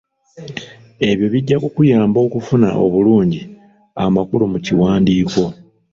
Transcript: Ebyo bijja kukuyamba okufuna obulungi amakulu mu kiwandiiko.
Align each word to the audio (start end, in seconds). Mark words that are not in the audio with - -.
Ebyo 1.09 1.25
bijja 1.33 1.57
kukuyamba 1.63 2.17
okufuna 2.27 2.69
obulungi 2.85 3.41
amakulu 4.03 4.43
mu 4.51 4.59
kiwandiiko. 4.65 5.43